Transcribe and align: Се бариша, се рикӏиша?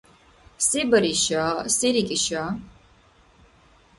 Се 0.67 0.81
бариша, 0.91 1.43
се 1.75 1.87
рикӏиша? 1.93 2.43